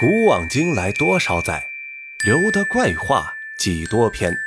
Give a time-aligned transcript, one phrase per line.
[0.00, 1.72] 古往今来多少载，
[2.24, 4.38] 留得怪话几多篇。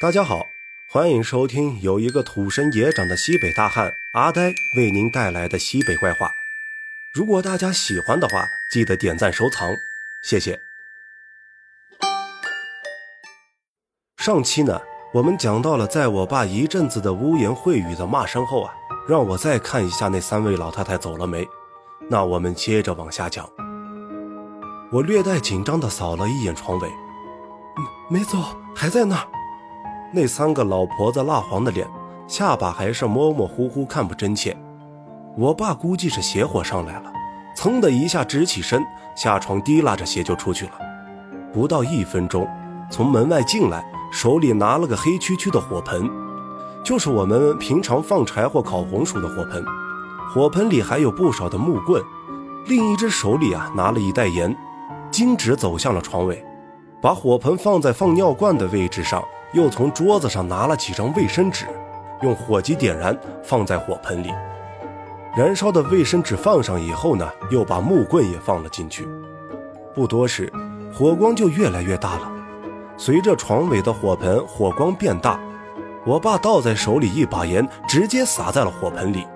[0.00, 0.46] 大家好，
[0.88, 6.30] 欢迎收听由一个土生野长的西北大汉阿呆为您带来的西北怪话。
[7.12, 9.74] 如果大家喜欢的话，记得点赞收藏，
[10.22, 10.60] 谢谢。
[14.18, 14.80] 上期呢，
[15.12, 18.72] 我们讲到了，在我爸一阵子的污言秽语的骂声后啊，
[19.08, 21.44] 让我再看一下那三位老太太走了没。
[22.08, 23.48] 那我们接着往下讲。
[24.92, 26.88] 我略带紧张地扫了一眼床尾，
[28.08, 28.38] 没没走，
[28.74, 29.26] 还在那儿。
[30.12, 31.86] 那三个老婆子蜡黄的脸，
[32.28, 34.56] 下巴还是模模糊糊，看不真切。
[35.36, 37.12] 我爸估计是邪火上来了，
[37.56, 38.82] 噌的一下直起身，
[39.16, 40.72] 下床提拉着鞋就出去了。
[41.52, 42.48] 不到一分钟，
[42.90, 46.08] 从门外进来，手里拿了个黑黢黢的火盆，
[46.84, 49.64] 就是我们平常放柴火烤红薯的火盆。
[50.28, 52.02] 火盆里还有不少的木棍，
[52.66, 54.54] 另一只手里啊拿了一袋盐，
[55.10, 56.44] 径直走向了床尾，
[57.00, 61.66] 把火盆放在放尿罐的位置上，又从桌子上拿了几张卫生纸，
[62.22, 64.32] 用火机点燃，放在火盆里。
[65.36, 69.06] 燃烧的卫生纸放上以后呢，又把木棍也放了进去。
[69.94, 70.52] 不多时，
[70.92, 72.32] 火光就越来越大了。
[72.96, 75.38] 随着床尾的火盆火光变大，
[76.04, 79.26] 我爸倒在手里一把盐，直接撒在了火盆里。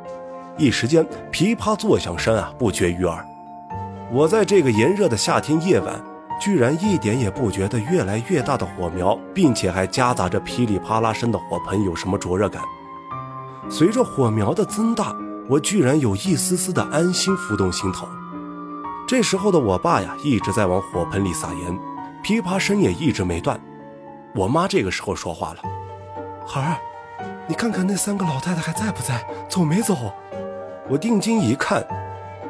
[0.60, 3.26] 一时间，噼啪作响声啊不绝于耳。
[4.12, 5.98] 我在这个炎热的夏天夜晚，
[6.38, 12.62] 居然一点也不觉得越来越大的火苗，并且还夹杂着噼里啪啦声的火盆有什么灼热感。
[13.70, 15.16] 随着火苗的增大，
[15.48, 18.06] 我居然有一丝丝的安心浮动心头。
[19.08, 21.78] 这时候的我爸呀，一直在往火盆里撒盐，
[22.22, 23.58] 噼啪声也一直没断。
[24.34, 25.62] 我妈这个时候说话了
[26.46, 26.76] ：“孩儿，
[27.48, 29.24] 你看看那三个老太太还在不在？
[29.48, 29.96] 走没走？”
[30.90, 31.86] 我定睛一看，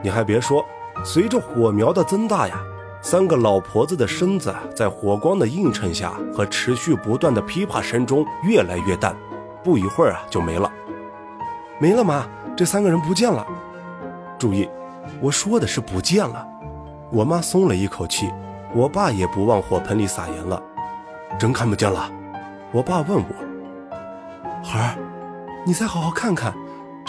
[0.00, 0.64] 你还别说，
[1.04, 2.58] 随着火苗的增大呀，
[3.02, 9.14] 三个老婆子的身子在火光的映衬下和持续不断的噼啪声中越来越淡，
[9.62, 10.72] 不一会儿啊就没了。
[11.78, 13.46] 没了妈，这三个人不见了。
[14.38, 14.66] 注意，
[15.20, 16.46] 我说的是不见了。
[17.10, 18.32] 我妈松了一口气，
[18.74, 20.62] 我爸也不往火盆里撒盐了。
[21.38, 22.10] 真看不见了？
[22.72, 24.96] 我爸问我，孩儿，
[25.66, 26.54] 你再好好看看。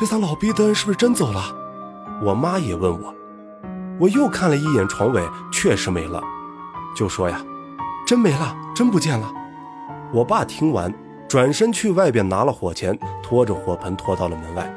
[0.02, 1.56] 这仨老逼灯是不是真走了？
[2.24, 3.14] 我妈也问我，
[4.00, 5.22] 我又看了一眼床尾，
[5.54, 6.20] 确实没了，
[6.96, 7.40] 就说呀，
[8.08, 9.32] 真没了，真不见了。
[10.12, 10.92] 我爸听完，
[11.30, 14.76] 转身去外边拿了火钳，拖着火盆拖到了门外，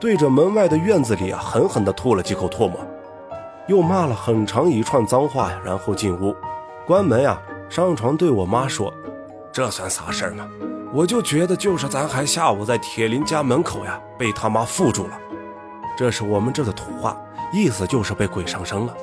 [0.00, 2.78] 对着门外的院子里啊，狠狠地吐了几口唾沫，
[3.68, 6.34] 又骂了很长一串脏话呀，然后进屋，
[6.86, 7.38] 关门呀，
[7.68, 8.90] 上床对我妈说
[9.52, 10.48] ：“这算啥事儿嘛？”
[10.96, 15.20] 我就觉得，就是咱还下午在铁林家门口呀，被他妈缚住了。
[15.94, 17.14] 这是我们这的土话，
[17.52, 18.96] 意思就是被鬼上身了。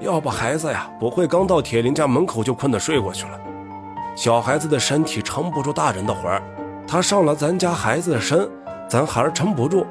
[0.00, 3.38] 要不孩子呀，不会刚到铁林家门口就困得睡过去了。
[4.16, 6.42] 小孩子的身体撑不住大人的活儿，
[6.86, 8.50] 他上了咱家孩子的身，
[8.88, 9.86] 咱孩儿撑不住，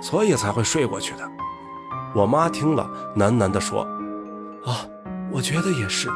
[0.00, 1.28] 所以才会睡过去的。
[2.14, 3.82] 我妈听了，喃喃地说
[4.64, 4.86] ：“啊，
[5.32, 6.08] 我觉得也是，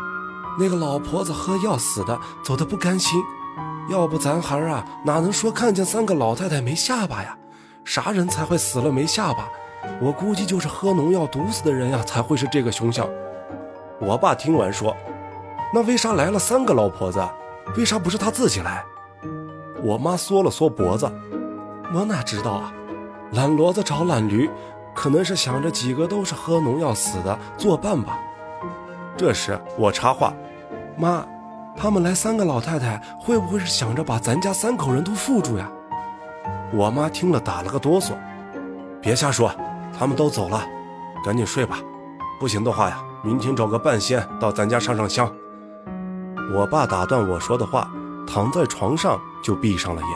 [0.61, 3.21] 那个老婆子喝药死的，走的不甘心。”
[3.89, 7.37] 要不咱孩儿啊，哪能说看见三个老太太没下巴呀？
[7.85, 9.49] 啥人才会死了没下巴？
[10.01, 13.09] 我估计就是喝农药毒死的人呀，才会是这个凶相。
[13.99, 14.95] 我爸听完说
[15.75, 17.21] ：“那为啥来了三个老婆子？
[17.77, 18.85] 为啥不是他自己来？”
[19.83, 21.11] 我妈缩了缩脖子
[21.93, 22.73] ：“我哪知道啊？
[23.33, 24.49] 懒骡子找懒驴，
[24.95, 28.19] 可能是想着几个都是喝农药死的，作伴吧。”
[29.17, 30.33] 这时我插话
[30.97, 31.25] ：“妈。”
[31.77, 35.71] 他们来三个老太太，会不会是想着把咱家三口人都缚住呀？
[36.73, 38.13] 我妈听了打了个哆嗦，
[39.01, 39.51] 别瞎说，
[39.99, 40.63] 他们都走了，
[41.25, 41.79] 赶紧睡吧。
[42.39, 45.33] 不行的话呀，明天找个半仙到咱家上上香。
[46.55, 47.91] 我爸打断我说的话，
[48.27, 50.11] 躺在床上就闭上了眼。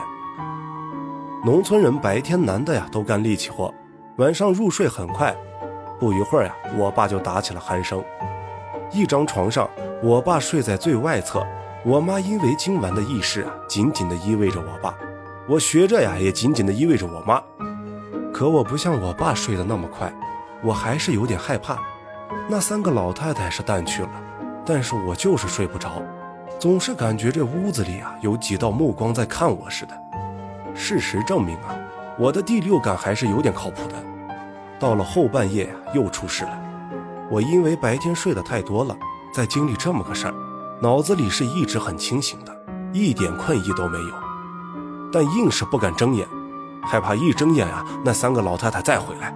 [1.45, 3.73] 农村人白天男的呀都干力气活，
[4.17, 5.35] 晚上入睡很快，
[5.99, 8.05] 不一会儿呀，我爸就打起了鼾声。
[8.93, 9.69] 一张床上。
[10.05, 11.43] 我爸睡在最外侧，
[11.83, 14.95] 我妈因为今晚的意识啊，紧紧地依偎着我爸，
[15.49, 17.43] 我学着呀，也紧紧地依偎着我妈。
[18.31, 20.13] 可我不像我爸睡得那么快，
[20.63, 21.79] 我还是有点害怕。
[22.51, 24.11] 那三个老太太是淡去了，
[24.63, 26.03] 但是我就是睡不着，
[26.59, 29.99] 总是感觉这屋子里啊，有几道目光在看我似的。
[30.75, 31.75] 事实证明啊，
[32.19, 33.95] 我的第六感还是有点靠谱的。
[34.79, 36.63] 到了后半夜呀，又出事了。
[37.31, 38.95] 我因为白天睡得太多了。
[39.35, 40.35] 在经历这么个事儿，
[40.81, 42.57] 脑子里是一直很清醒的，
[42.93, 44.15] 一点困意都没有，
[45.13, 46.25] 但硬是不敢睁眼，
[46.85, 49.35] 害怕一睁眼啊，那三个老太太再回来。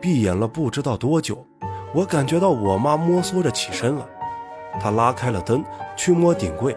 [0.00, 1.46] 闭眼了不知道多久，
[1.94, 4.04] 我感觉到我妈摸索着起身了，
[4.80, 5.64] 她拉开了灯
[5.96, 6.76] 去摸顶柜。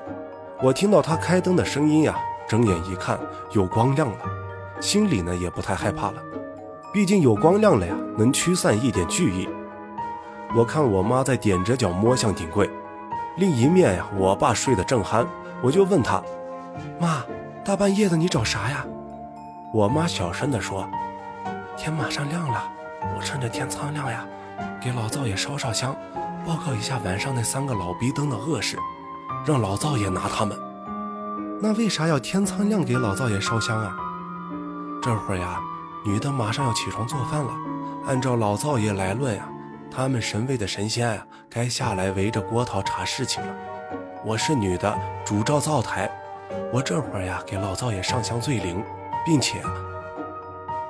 [0.62, 2.16] 我听到她开灯的声音呀，
[2.48, 3.20] 睁眼一看
[3.54, 4.18] 有光亮了，
[4.80, 6.22] 心里呢也不太害怕了，
[6.94, 9.50] 毕竟有光亮了呀，能驱散一点惧意。
[10.56, 12.70] 我看我妈在踮着脚摸向顶柜，
[13.38, 15.26] 另一面呀，我爸睡得正酣，
[15.64, 16.22] 我就问他
[17.02, 17.24] ：“妈，
[17.66, 18.86] 大半夜的你找啥呀？”
[19.74, 20.88] 我妈小声地说
[21.76, 22.64] ：“天马上亮了，
[23.16, 24.24] 我趁着天苍亮呀，
[24.80, 25.96] 给老灶爷烧烧香，
[26.46, 28.78] 报告一下晚上那三个老逼灯的恶事，
[29.48, 30.56] 让老灶爷拿他们。
[31.60, 33.96] 那为啥要天苍亮给老灶爷烧香啊？
[35.02, 35.60] 这会儿呀，
[36.06, 37.52] 女的马上要起床做饭了，
[38.06, 39.50] 按照老灶爷来论呀。”
[39.96, 43.54] 他们神位的神仙呀，该下来围着锅灶查事情了。
[44.26, 44.92] 我是女的，
[45.24, 46.10] 主照灶台。
[46.72, 48.84] 我这会儿呀，给老灶爷上香最灵，
[49.24, 49.62] 并且……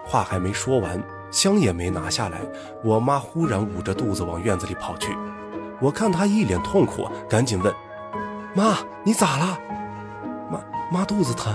[0.06, 2.40] 话还没说完，香也没拿下来，
[2.82, 5.14] 我妈忽然捂着肚子往院子里跑去。
[5.82, 7.74] 我看她一脸痛苦，赶紧问
[8.56, 9.60] ：“妈，你咋了
[10.50, 11.54] ？”“妈，妈肚子疼，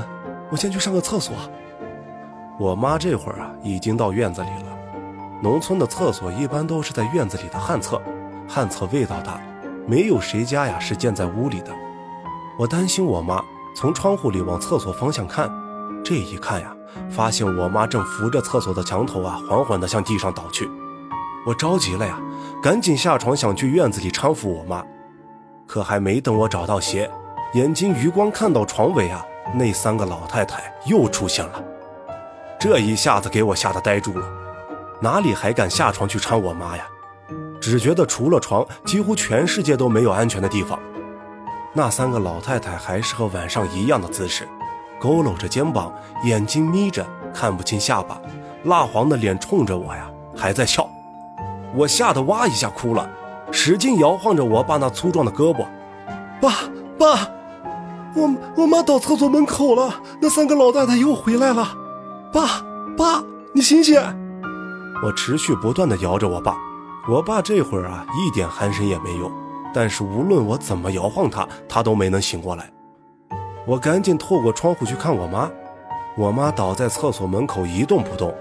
[0.51, 1.35] 我先去上个厕所。”
[2.61, 4.78] 我妈这会儿啊，已经到院子里了。
[5.41, 8.01] 农村的厕所一般都是在院子里的旱厕，
[8.49, 9.41] 旱厕味道大，
[9.87, 11.73] 没有谁家呀是建在屋里的。
[12.59, 13.41] 我担心我妈，
[13.77, 15.49] 从窗户里往厕所方向看，
[16.05, 16.75] 这一看呀，
[17.09, 20.69] 发现我妈正扶着厕所的墙头啊，缓缓地向地上倒去。
[21.47, 22.19] 我着急了呀，
[22.61, 24.85] 赶紧下床想去院子里搀扶我妈，
[25.69, 27.09] 可还没等我找到鞋，
[27.55, 29.25] 眼睛余光看到床尾啊，
[29.55, 31.63] 那三个老太太又出现了，
[32.59, 34.27] 这一下子给我吓得呆住了。
[35.01, 36.85] 哪里还敢下床去搀我妈呀？
[37.61, 40.79] 只觉得除了床，几乎全世界都没有安全的地方。
[41.75, 44.49] 那三个老太太还是和晚上一样的姿势，
[45.01, 45.93] 佝偻着肩膀，
[46.25, 48.21] 眼睛眯着，看不清下巴，
[48.65, 50.89] 蜡黄的脸冲着我呀，还在笑。
[51.75, 53.09] 我吓得哇一下哭了，
[53.53, 55.67] 使劲摇晃着我爸那粗壮的胳膊。
[56.41, 56.55] 爸
[56.99, 57.29] 爸，
[58.15, 61.75] 我我妈到厕所门口了，那三个老太太又回来了。
[62.33, 62.63] 爸
[62.97, 63.23] 爸，
[63.53, 64.01] 你醒醒！
[65.01, 66.57] 我持续不断地摇着我爸，
[67.09, 69.31] 我爸这会儿啊一点鼾声也没有，
[69.73, 72.69] 但是无论我怎么摇晃他，他都没能醒过来。
[73.65, 75.49] 我赶紧透过窗户去看我妈，
[76.17, 78.35] 我妈倒在厕所门口一动不动。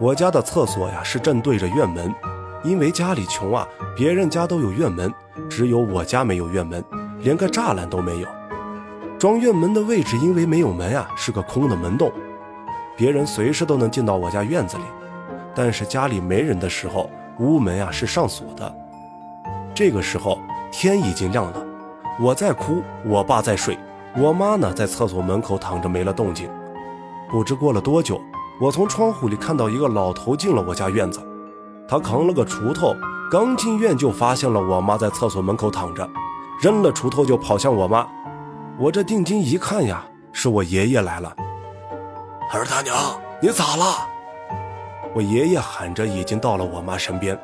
[0.00, 2.14] 我家的厕所呀是正对着院门，
[2.64, 5.12] 因为家里穷啊，别人家都有院门，
[5.50, 6.82] 只有我家没有院门，
[7.18, 8.28] 连个栅栏都没有。
[9.18, 12.10] 装院门的位置因为没有门啊，是个空的门洞，
[12.96, 14.84] 别人随时都能进到我家院子里。
[15.58, 17.10] 但是家里没人的时候，
[17.40, 18.72] 屋门呀是上锁的。
[19.74, 20.38] 这个时候
[20.70, 21.66] 天已经亮了，
[22.20, 23.76] 我在哭，我爸在睡，
[24.16, 26.48] 我妈呢在厕所门口躺着没了动静。
[27.28, 28.20] 不知过了多久，
[28.60, 31.20] 我从窗户里看到一个老头进了我家院子，
[31.88, 32.94] 他扛了个锄头，
[33.28, 36.08] 刚进院就发现了我妈在厕所门口躺着，
[36.62, 38.06] 扔了锄头就跑向我妈。
[38.78, 41.34] 我这定睛一看呀，是我爷爷来了。
[42.52, 42.94] 儿他娘，
[43.42, 44.06] 你咋了？
[45.18, 47.36] 我爷爷喊着，已经到了我妈身边，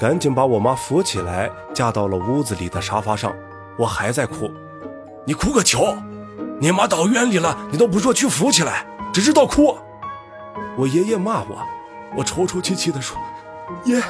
[0.00, 3.32] 赶紧把我妈扶起来，架到了屋子里的沙发上。
[3.78, 4.50] 我还在哭，
[5.24, 5.94] 你哭个球！
[6.58, 9.76] 你妈倒院里了，你都不说去扶起来，只知道哭。
[10.76, 11.56] 我爷爷骂我，
[12.16, 13.16] 我抽抽泣泣地说
[13.86, 14.02] ：“爷，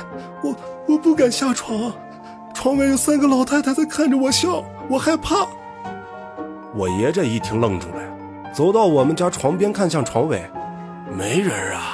[0.42, 0.56] 我
[0.88, 1.92] 我不敢下床，
[2.54, 5.46] 窗外有三个老太太在看着我笑，我害怕。”
[6.74, 8.00] 我爷这一听愣住了，
[8.54, 10.50] 走到我们家床边，看向床尾，
[11.14, 11.93] 没人啊。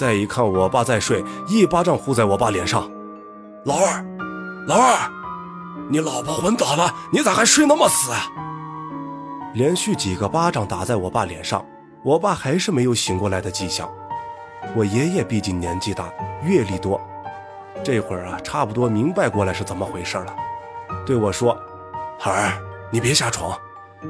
[0.00, 2.90] 再一看，我爸在睡，一巴掌呼在我爸脸上
[3.66, 4.02] ：“老二，
[4.66, 4.96] 老二，
[5.90, 8.22] 你老婆昏倒了，你咋还睡那么死啊？”
[9.52, 11.62] 连续几个巴掌打在我爸脸上，
[12.02, 13.86] 我爸还是没有醒过来的迹象。
[14.74, 16.10] 我爷爷毕竟年纪大，
[16.42, 16.98] 阅历多，
[17.84, 20.34] 这会儿啊，差不多明白过来是怎么回事了，
[21.04, 21.54] 对我说
[22.18, 22.58] ：“孩儿，
[22.90, 23.54] 你别下床，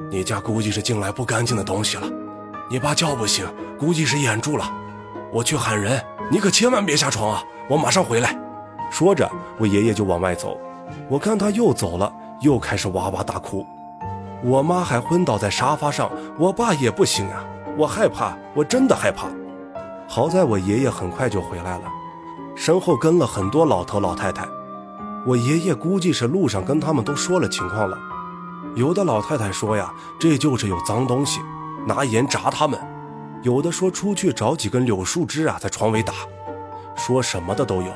[0.08, 2.08] 你家估计是进来不干净的东西了，
[2.70, 3.44] 你爸叫不醒，
[3.76, 4.70] 估计是掩住了。”
[5.32, 7.42] 我去喊人，你可千万别下床啊！
[7.68, 8.36] 我马上回来。
[8.90, 10.58] 说着，我爷爷就往外走。
[11.08, 13.64] 我看他又走了，又开始哇哇大哭。
[14.42, 17.44] 我妈还昏倒在沙发上，我爸也不行啊！
[17.76, 19.28] 我害怕，我真的害怕。
[20.08, 21.84] 好在我爷爷很快就回来了，
[22.56, 24.44] 身后跟了很多老头老太太。
[25.24, 27.96] 我爷爷估计是路上跟他们都说了情况了。
[28.74, 31.40] 有的老太太说呀，这就是有脏东西，
[31.86, 32.80] 拿盐炸他们。
[33.42, 36.12] 有的说出去找几根柳树枝啊，在床尾打，
[36.94, 37.90] 说什么的都有。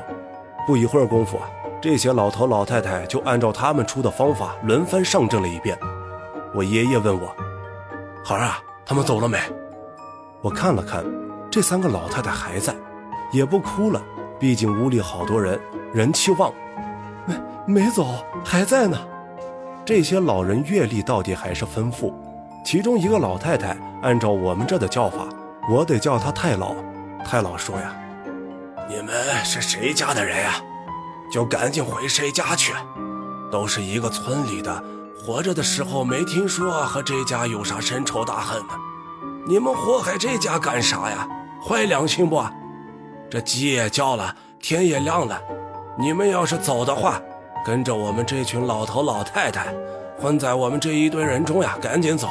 [0.65, 1.47] 不一会儿功夫啊，
[1.79, 5.77] 这些老头老太太就按照他们出的方法轮番上阵了一遍。
[6.55, 7.35] 我爷爷问我
[8.25, 9.37] ：“孩儿啊，他们走了没？”
[10.41, 11.05] 我看了看，
[11.51, 12.73] 这三个老太太还在，
[13.31, 14.01] 也不哭了。
[14.39, 15.59] 毕竟屋里好多人，
[15.93, 16.51] 人气旺。
[17.25, 17.35] 没
[17.67, 18.07] 没走，
[18.43, 18.97] 还在呢。
[19.85, 22.11] 这些老人阅历到底还是丰富。
[22.65, 25.27] 其中一个老太太，按照我们这的叫法，
[25.69, 26.73] 我得叫她太老。
[27.23, 27.95] 太老说呀
[28.89, 30.55] ：“你们是谁家的人呀？
[31.31, 32.73] 就赶紧回谁家去。
[33.51, 34.83] 都是一个村里的，
[35.15, 38.73] 活着的时候没听说和这家有啥深仇大恨的。
[39.47, 41.27] 你们祸害这家干啥呀？
[41.63, 42.43] 坏良心不？
[43.29, 45.39] 这鸡也叫了，天也亮了。
[45.99, 47.21] 你们要是走的话，
[47.63, 49.67] 跟着我们这群老头老太太，
[50.19, 52.27] 混在我们这一堆人中呀，赶紧走，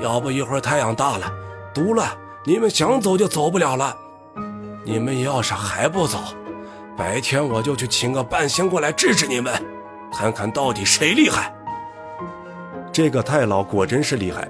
[0.00, 1.30] 要不一会儿太阳大了，
[1.72, 2.04] 毒了，
[2.44, 3.96] 你们想走就走不了了。
[4.84, 6.18] 你们要是还不走，
[6.96, 9.52] 白天我就去请个半仙过来治治你们，
[10.12, 11.54] 看看到底谁厉害。
[12.92, 14.48] 这个太老果真是厉害，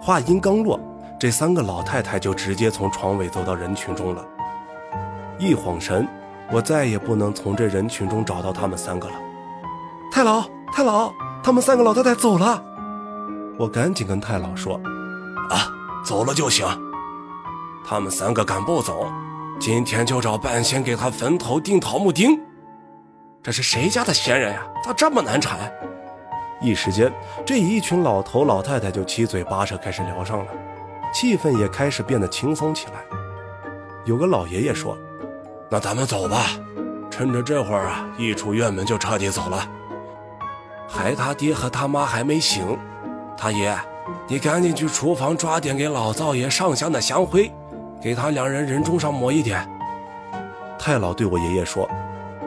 [0.00, 0.78] 话音刚落，
[1.18, 4.24] 这三个老太太就直接从床尾走到人群中了。
[5.38, 6.06] 一晃神，
[6.52, 9.14] 我再也不能从这人群中找到他们三个了。
[10.12, 11.12] 太老，太老，
[11.42, 12.62] 他们三个老太太走了。
[13.58, 14.80] 我赶紧跟太老说
[15.50, 15.70] ：“啊，
[16.04, 16.66] 走了就行。
[17.86, 19.06] 他们三个敢不走？”
[19.60, 22.40] 今天就找半仙给他坟头钉桃木钉，
[23.40, 24.66] 这是谁家的闲人呀？
[24.84, 25.72] 咋这么难缠？
[26.60, 27.12] 一时间，
[27.46, 30.46] 这一群老头老太太就七嘴八舌开始聊上了，
[31.14, 32.94] 气氛也开始变得轻松起来。
[34.04, 34.98] 有个老爷爷说
[35.70, 36.46] ：“那咱们走吧，
[37.08, 39.64] 趁着这会儿啊，一出院门就彻底走了。
[40.88, 42.76] 孩他爹和他妈还没醒，
[43.36, 43.76] 他爷，
[44.28, 47.52] 你赶紧去厨房抓点给老灶爷上香的香灰。”
[48.02, 49.66] 给他两人人中上抹一点。
[50.78, 51.88] 太老对我爷爷说：“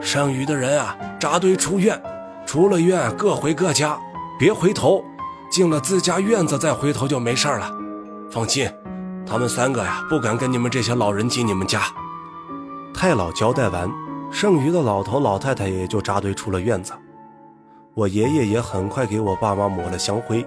[0.00, 2.00] 剩余的人啊，扎堆出院，
[2.46, 3.98] 出了院各回各家，
[4.38, 5.02] 别回头，
[5.50, 7.68] 进了自家院子再回头就没事了。
[8.30, 8.70] 放心，
[9.26, 11.82] 他们三个呀，不敢跟你们这些老人进你们家。”
[12.94, 13.90] 太老交代完，
[14.30, 16.92] 剩余的老头老太太也就扎堆出了院子。
[17.94, 20.46] 我爷爷也很快给我爸妈抹了香灰，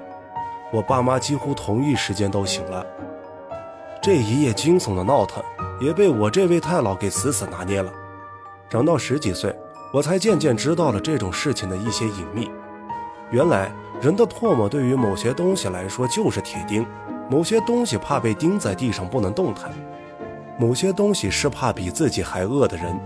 [0.71, 2.85] 我爸妈几乎同一时间都醒了。
[4.01, 5.43] 这一夜惊悚的闹腾，
[5.79, 7.91] 也被我这位太老给死死拿捏了。
[8.69, 9.53] 长到十几岁，
[9.93, 12.49] 我才渐渐知道了这种事情的一些隐秘。
[13.29, 16.85] 原来，人的唾沫对于某些东西来说就是铁钉，
[17.29, 19.71] 某些东西怕被钉在地上不能动弹，
[20.57, 22.97] 某些东西是怕比自己还饿的人。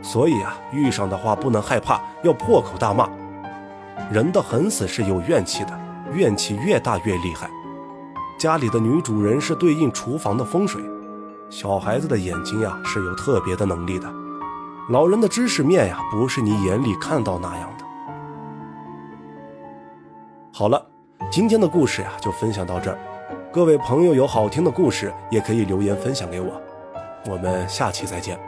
[0.00, 3.08] 所以啊，遇上的话不能害怕，要破口大骂。
[4.10, 5.78] 人的狠死是有怨气的，
[6.12, 7.50] 怨气越大越厉害。
[8.38, 10.80] 家里的女主人是对应厨房的风水，
[11.50, 14.08] 小孩子的眼睛呀是有特别的能力的，
[14.90, 17.84] 老人的知识面呀不是你眼里看到那样的。
[20.52, 20.84] 好了，
[21.30, 22.98] 今天的故事呀就分享到这儿，
[23.52, 26.60] 各位朋友有好听的故事也可以留言分享给我，
[27.28, 28.38] 我们下期再见。